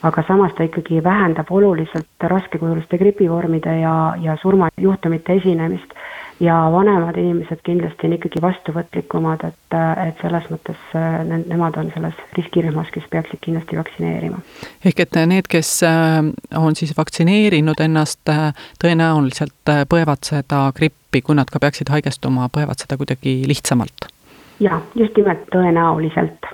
aga 0.04 0.24
samas 0.28 0.56
ta 0.58 0.68
ikkagi 0.68 1.04
vähendab 1.04 1.52
oluliselt 1.52 2.28
raskekujuliste 2.34 2.98
gripivormide 2.98 3.80
ja, 3.80 3.96
ja 4.20 4.36
surmajuhtumite 4.42 5.40
esinemist 5.40 5.96
ja 6.44 6.56
vanemad 6.72 7.18
inimesed 7.18 7.62
kindlasti 7.64 8.08
on 8.08 8.16
ikkagi 8.18 8.42
vastuvõtlikumad, 8.42 9.46
et, 9.48 9.76
et 10.08 10.22
selles 10.22 10.48
mõttes 10.52 10.82
äh, 10.98 11.22
nemad 11.30 11.78
on 11.80 11.92
selles 11.94 12.20
riskirühmas, 12.38 12.92
kes 12.94 13.06
peaksid 13.12 13.40
kindlasti 13.46 13.80
vaktsineerima. 13.80 14.42
ehk 14.86 15.00
et 15.06 15.20
need, 15.32 15.48
kes 15.50 15.72
äh, 15.88 16.20
on 16.60 16.76
siis 16.76 16.96
vaktsineerinud 16.98 17.80
ennast, 17.86 18.22
äh, 18.30 18.52
tõenäoliselt 18.84 19.74
põevad 19.90 20.28
seda 20.28 20.66
grippi, 20.76 21.22
kui 21.22 21.40
nad 21.40 21.52
ka 21.54 21.64
peaksid 21.64 21.94
haigestuma, 21.94 22.50
põevad 22.52 22.84
seda 22.84 23.00
kuidagi 23.00 23.42
lihtsamalt? 23.48 24.12
jah, 24.60 24.84
just 25.00 25.18
nimelt 25.18 25.48
tõenäoliselt 25.56 26.52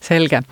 selge. 0.00 0.42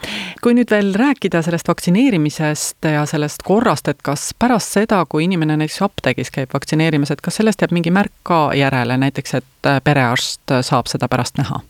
kui 0.43 0.55
nüüd 0.55 0.71
veel 0.71 0.93
rääkida 0.95 1.43
sellest 1.43 1.69
vaktsineerimisest 1.69 2.89
ja 2.93 3.07
sellest 3.07 3.43
korrast, 3.47 3.89
et 3.89 4.03
kas 4.03 4.33
pärast 4.39 4.77
seda, 4.79 5.05
kui 5.09 5.25
inimene 5.25 5.57
näiteks 5.57 5.83
apteegis 5.83 6.31
käib 6.35 6.55
vaktsineerimas, 6.55 7.11
et 7.11 7.21
kas 7.25 7.41
sellest 7.41 7.63
jääb 7.63 7.75
mingi 7.77 7.91
märk 7.91 8.13
ka 8.23 8.51
järele, 8.55 8.99
näiteks 9.01 9.41
et 9.41 9.73
perearst 9.85 10.59
saab 10.61 10.91
seda 10.91 11.09
pärast 11.09 11.39
näha? 11.39 11.63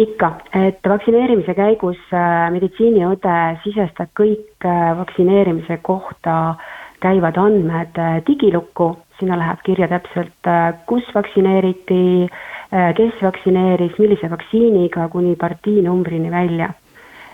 ikka, 0.00 0.28
et 0.56 0.88
vaktsineerimise 0.88 1.54
käigus 1.54 2.00
äh, 2.16 2.46
meditsiiniõde 2.54 3.38
sisestab 3.64 4.12
kõik 4.18 4.64
äh, 4.64 4.92
vaktsineerimise 4.96 5.78
kohta 5.84 6.54
käivad 7.02 7.36
andmed 7.36 7.98
äh, 8.00 8.20
digilukku, 8.26 8.94
sinna 9.18 9.36
läheb 9.38 9.60
kirja 9.66 9.90
täpselt, 9.90 10.50
kus 10.86 11.08
vaktsineeriti, 11.14 12.02
Äh, 12.26 12.61
kes 12.72 13.18
vaktsineeris, 13.22 13.98
millise 14.00 14.30
vaktsiiniga 14.30 15.08
kuni 15.12 15.36
partiinumbrini 15.36 16.30
välja. 16.30 16.70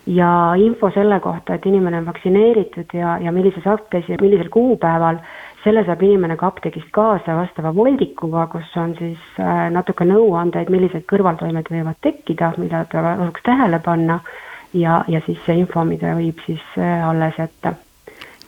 ja 0.09 0.55
info 0.57 0.89
selle 0.91 1.21
kohta, 1.21 1.55
et 1.55 1.67
inimene 1.67 1.99
on 1.99 2.07
vaktsineeritud 2.07 2.95
ja, 2.97 3.19
ja 3.21 3.33
millises 3.33 3.67
apteegis 3.67 4.09
ja 4.09 4.17
millisel 4.21 4.49
kuupäeval, 4.49 5.19
selle 5.65 5.83
saab 5.85 6.03
inimene 6.03 6.37
ka 6.41 6.47
apteegist 6.49 6.89
kaasa 6.97 7.37
vastava 7.37 7.75
voldikuga, 7.77 8.47
kus 8.49 8.73
on 8.81 8.95
siis 8.99 9.19
äh, 9.37 9.67
natuke 9.71 10.07
nõuandeid, 10.09 10.71
millised 10.73 11.05
kõrvaltoimed 11.13 11.69
võivad 11.71 12.01
tekkida, 12.01 12.55
mida 12.57 12.87
tasuks 12.89 13.45
tähele 13.45 13.83
panna 13.85 14.23
ja, 14.73 15.03
ja 15.13 15.21
siis 15.27 15.45
see 15.45 15.61
info, 15.61 15.85
mida 15.85 16.17
võib 16.17 16.41
siis 16.47 16.65
alles 16.81 17.37
jätta 17.39 17.75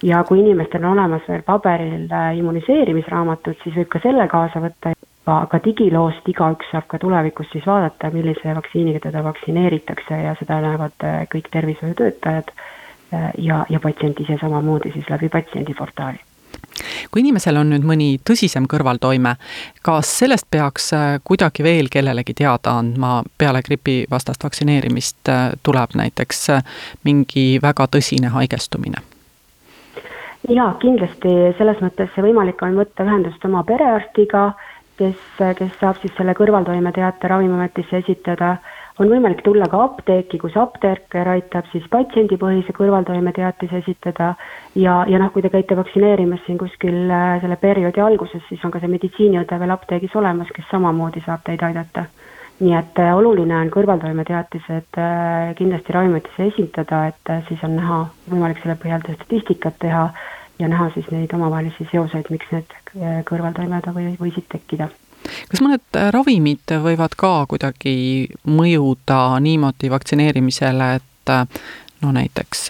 ja 0.02 0.24
kui 0.24 0.40
inimestel 0.40 0.84
on 0.84 0.96
olemas 0.96 1.28
veel 1.28 1.44
paberil 1.44 2.08
immuniseerimisraamatud, 2.40 3.60
siis 3.62 3.76
võib 3.76 3.92
ka 3.92 4.00
selle 4.02 4.26
kaasa 4.32 4.64
võtta 4.64 4.94
aga 5.30 5.60
digiloost 5.64 6.28
igaüks 6.28 6.70
saab 6.72 6.88
ka 6.90 6.98
tulevikus 6.98 7.50
siis 7.52 7.66
vaadata, 7.66 8.10
millise 8.14 8.54
vaktsiiniga 8.56 9.02
teda 9.04 9.24
vaktsineeritakse 9.24 10.22
ja 10.24 10.34
seda 10.38 10.60
näevad 10.64 11.04
äh, 11.04 11.20
kõik 11.34 11.50
tervishoiutöötajad 11.52 12.50
äh, 12.50 13.30
ja, 13.38 13.64
ja 13.68 13.80
patsient 13.80 14.20
ise 14.20 14.38
samamoodi 14.40 14.92
siis 14.92 15.10
läbi 15.10 15.28
patsiendiportaali 15.28 16.18
kui 17.10 17.20
inimesel 17.20 17.58
on 17.60 17.70
nüüd 17.72 17.84
mõni 17.86 18.08
tõsisem 18.26 18.64
kõrvaltoime, 18.70 19.34
kas 19.86 20.10
sellest 20.22 20.48
peaks 20.50 20.92
äh, 20.96 21.12
kuidagi 21.24 21.66
veel 21.66 21.90
kellelegi 21.92 22.34
teada 22.42 22.78
andma, 22.80 23.20
peale 23.38 23.62
gripivastast 23.66 24.44
vaktsineerimist 24.44 25.30
tuleb 25.62 25.96
näiteks 26.00 26.46
mingi 27.04 27.46
väga 27.62 27.86
tõsine 27.96 28.32
haigestumine? 28.34 29.02
jaa, 30.48 30.72
kindlasti 30.80 31.32
selles 31.58 31.80
mõttes 31.84 32.14
võimalik 32.16 32.62
on 32.64 32.78
võtta 32.80 33.04
ühendust 33.04 33.44
oma 33.44 33.62
perearstiga 33.68 34.50
kes, 35.00 35.24
kes 35.58 35.72
saab 35.80 35.98
siis 36.02 36.12
selle 36.18 36.34
kõrvaltoimeteate 36.38 37.30
Ravimiametisse 37.32 38.02
esitada. 38.04 38.56
on 39.00 39.08
võimalik 39.08 39.40
tulla 39.40 39.64
ka 39.72 39.78
apteeki, 39.80 40.38
kus 40.38 40.56
apteeker 40.60 41.28
aitab 41.32 41.68
siis 41.72 41.86
patsiendipõhise 41.88 42.74
kõrvaltoimeteatise 42.76 43.78
esitada 43.80 44.34
ja, 44.74 45.04
ja 45.08 45.18
noh, 45.18 45.30
kui 45.32 45.42
te 45.42 45.48
käite 45.48 45.76
vaktsineerimas 45.76 46.42
siin 46.46 46.58
kuskil 46.60 47.08
äh, 47.08 47.38
selle 47.40 47.56
perioodi 47.56 48.02
alguses, 48.04 48.42
siis 48.48 48.64
on 48.64 48.74
ka 48.74 48.82
see 48.82 48.92
meditsiiniõde 48.92 49.60
veel 49.62 49.72
apteegis 49.76 50.16
olemas, 50.20 50.52
kes 50.56 50.68
samamoodi 50.70 51.24
saab 51.24 51.46
teid 51.46 51.64
aidata 51.64 52.04
nii 52.60 52.74
et 52.76 53.00
äh, 53.00 53.14
oluline 53.16 53.56
on 53.56 53.70
kõrvaltoimeteatised 53.72 55.00
äh, 55.00 55.54
kindlasti 55.56 55.96
Ravimiametisse 55.96 56.50
esitada, 56.52 57.06
et 57.08 57.32
siis 57.48 57.64
on 57.64 57.78
näha, 57.80 58.02
võimalik 58.28 58.60
selle 58.60 58.76
põhjal 58.82 59.06
statistikat 59.06 59.80
teha 59.80 60.10
ja 60.60 60.68
näha 60.68 60.90
siis 60.94 61.10
neid 61.10 61.32
omavahelisi 61.34 61.88
seoseid, 61.90 62.30
miks 62.30 62.50
need 62.52 62.74
äh, 62.96 63.20
kõrvaltoimed 63.28 63.90
või, 63.94 64.14
võisid 64.20 64.48
tekkida 64.52 64.90
kas 65.50 65.62
mõned 65.62 65.84
äh, 65.96 66.08
ravimid 66.14 66.74
võivad 66.84 67.16
ka 67.18 67.32
kuidagi 67.50 68.28
mõjuda 68.48 69.40
niimoodi 69.40 69.90
vaktsineerimisele, 69.92 70.94
et 71.00 71.34
äh, 71.34 71.60
no 72.00 72.12
näiteks 72.16 72.68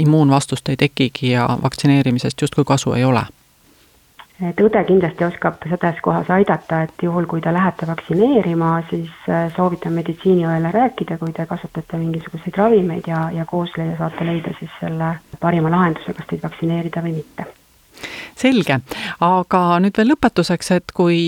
immuunvastust 0.00 0.68
ei 0.72 0.80
tekigi 0.80 1.34
ja 1.34 1.48
vaktsineerimisest 1.62 2.40
justkui 2.40 2.64
kasu 2.64 2.96
ei 2.96 3.04
ole? 3.04 3.26
Et 4.48 4.60
õde 4.64 4.82
kindlasti 4.88 5.24
oskab 5.26 5.60
selles 5.68 6.00
kohas 6.04 6.30
aidata, 6.32 6.82
et 6.86 7.04
juhul, 7.04 7.26
kui 7.30 7.42
te 7.44 7.52
lähete 7.52 7.86
vaktsineerima, 7.88 8.72
siis 8.90 9.12
äh, 9.28 9.48
soovitan 9.56 9.96
meditsiiniõele 9.98 10.72
rääkida, 10.74 11.18
kui 11.20 11.32
te 11.36 11.46
kasutate 11.46 12.00
mingisuguseid 12.00 12.56
ravimeid 12.56 13.08
ja, 13.10 13.28
ja 13.34 13.46
koos 13.48 13.74
leia, 13.76 13.96
saate 13.98 14.26
leida 14.26 14.54
siis 14.58 14.72
selle 14.80 15.14
parima 15.40 15.72
lahenduse, 15.72 16.14
kas 16.16 16.30
teid 16.30 16.44
vaktsineerida 16.44 17.04
või 17.04 17.18
mitte 17.20 17.48
selge, 18.40 18.78
aga 19.20 19.60
nüüd 19.84 19.98
veel 19.98 20.12
lõpetuseks, 20.14 20.70
et 20.78 20.94
kui 20.96 21.18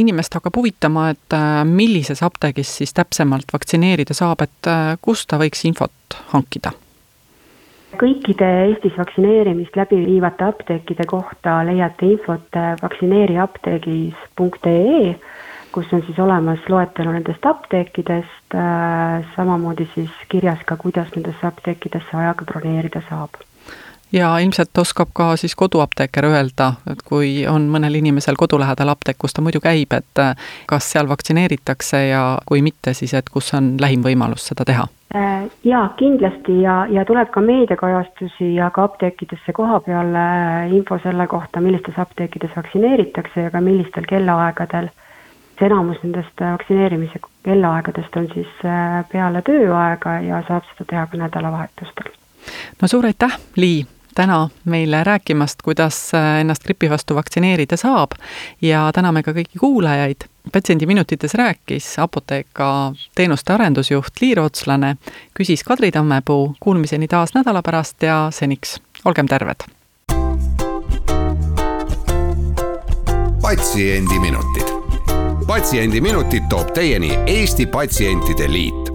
inimest 0.00 0.38
hakkab 0.38 0.56
huvitama, 0.56 1.10
et 1.12 1.36
äh, 1.36 1.58
millises 1.68 2.22
apteegis 2.24 2.70
siis 2.80 2.96
täpsemalt 2.96 3.52
vaktsineerida 3.52 4.16
saab, 4.16 4.46
et 4.46 4.70
äh, 4.70 4.94
kust 5.04 5.28
ta 5.28 5.40
võiks 5.42 5.66
infot 5.68 6.18
hankida? 6.32 6.72
Kõikide 7.98 8.46
Eestis 8.68 8.98
vaktsineerimist 8.98 9.76
läbi 9.76 10.06
viivate 10.06 10.44
apteekide 10.44 11.04
kohta 11.06 11.66
leiate 11.66 12.06
infot 12.06 12.48
vaktsineeriapteegis.ee, 12.82 15.14
kus 15.74 15.92
on 15.92 16.02
siis 16.06 16.18
olemas 16.18 16.58
loetelu 16.68 17.12
nendest 17.12 17.46
apteekidest, 17.46 18.54
äh, 18.54 19.26
samamoodi 19.36 19.88
siis 19.94 20.10
kirjas 20.28 20.58
ka, 20.66 20.76
kuidas 20.76 21.08
nendesse 21.16 21.46
apteekidesse 21.46 22.16
ajaga 22.16 22.44
broneerida 22.44 23.02
saab. 23.08 23.30
Ja 24.12 24.38
ilmselt 24.38 24.78
oskab 24.78 25.08
ka 25.12 25.36
siis 25.36 25.54
koduapteeker 25.58 26.24
öelda, 26.28 26.72
et 26.90 27.02
kui 27.02 27.46
on 27.50 27.66
mõnel 27.72 27.94
inimesel 27.98 28.36
kodu 28.38 28.58
lähedal 28.62 28.88
apteek, 28.92 29.18
kus 29.18 29.34
ta 29.34 29.42
muidu 29.42 29.60
käib, 29.64 29.92
et 29.92 30.22
äh, 30.22 30.36
kas 30.70 30.92
seal 30.94 31.08
vaktsineeritakse 31.10 32.06
ja 32.06 32.38
kui 32.46 32.62
mitte, 32.62 32.94
siis 32.94 33.14
et 33.14 33.30
kus 33.30 33.54
on 33.58 33.74
lähim 33.80 34.06
võimalus 34.06 34.46
seda 34.52 34.64
teha. 34.68 34.86
Äh, 34.86 35.03
jaa, 35.64 35.88
kindlasti 35.96 36.62
ja, 36.62 36.86
ja 36.90 37.04
tuleb 37.04 37.30
ka 37.30 37.40
meediakajastusi 37.40 38.54
ja 38.54 38.70
ka 38.74 38.84
apteekidesse 38.88 39.52
koha 39.52 39.80
peal 39.80 40.14
äh, 40.18 40.72
info 40.74 40.98
selle 41.02 41.26
kohta, 41.26 41.60
millistes 41.60 41.98
apteekides 41.98 42.56
vaktsineeritakse 42.56 43.46
ja 43.46 43.50
ka 43.50 43.60
millistel 43.60 44.08
kellaaegadel. 44.08 44.88
see 45.58 45.66
enamus 45.66 46.02
nendest 46.02 46.42
äh, 46.42 46.52
vaktsineerimise 46.52 47.20
kellaaegadest 47.46 48.16
on 48.16 48.28
siis 48.34 48.50
peale 49.12 49.42
tööaega 49.46 50.18
ja 50.26 50.42
saab 50.48 50.66
seda 50.72 50.88
teha 50.90 51.06
ka 51.06 51.16
nädalavahetustel. 51.16 52.10
no 52.82 52.88
suur 52.88 53.06
aitäh, 53.06 53.38
Lii, 53.56 53.86
täna 54.14 54.48
meile 54.64 55.04
rääkimast, 55.04 55.62
kuidas 55.62 56.10
ennast 56.40 56.64
gripi 56.64 56.90
vastu 56.90 57.14
vaktsineerida 57.14 57.76
saab 57.76 58.18
ja 58.62 58.90
täname 58.94 59.22
ka 59.22 59.30
kõiki 59.30 59.58
kuulajaid 59.60 60.26
patsiendiminutites 60.52 61.34
rääkis 61.34 61.98
Apotheka 61.98 62.92
teenuste 63.14 63.52
arendusjuht 63.52 64.20
Liir 64.20 64.40
Otslane, 64.40 64.96
küsis 65.34 65.64
Kadri 65.64 65.92
Tammepuu, 65.92 66.56
kuulmiseni 66.60 67.08
taas 67.08 67.34
nädala 67.34 67.62
pärast 67.62 68.02
ja 68.02 68.28
seniks 68.30 68.80
olgem 69.04 69.26
terved! 69.26 69.68
patsiendiminutid. 73.44 74.68
patsiendiminutid 75.46 76.42
toob 76.48 76.72
teieni 76.74 77.18
Eesti 77.26 77.66
Patsientide 77.66 78.52
Liit 78.52 78.93